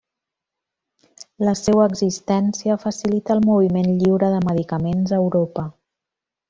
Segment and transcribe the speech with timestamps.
[1.49, 5.71] La seua existència facilita el moviment lliure de medicaments a Europa.